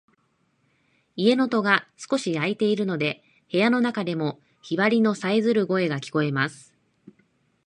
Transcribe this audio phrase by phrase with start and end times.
[1.15, 6.75] 家の戸が少し開いているので、部屋の中でもヒバリのさえずる声が聞こえます。